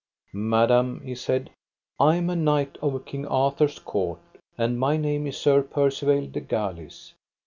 Madam, 0.33 0.99
he 1.01 1.13
said, 1.13 1.51
I 1.99 2.15
am 2.15 2.31
a 2.31 2.35
knight 2.35 2.75
of 2.81 3.05
King 3.05 3.27
Arthur's 3.27 3.77
court, 3.77 4.17
and 4.57 4.79
my 4.79 4.97
name 4.97 5.27
is 5.27 5.37
Sir 5.37 5.61
Percivale 5.61 6.25
de 6.25 6.39
Galis. 6.39 7.13